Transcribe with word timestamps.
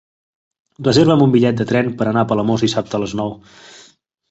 Reserva'm 0.87 1.21
un 1.25 1.35
bitllet 1.35 1.59
de 1.61 1.67
tren 1.73 1.93
per 2.01 2.09
anar 2.13 2.25
a 2.25 2.29
Palamós 2.33 2.65
dissabte 2.69 3.01
a 3.01 3.05
les 3.07 3.17
nou. 3.23 3.39